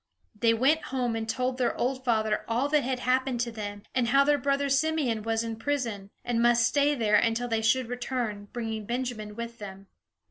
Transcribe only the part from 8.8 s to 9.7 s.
Benjamin with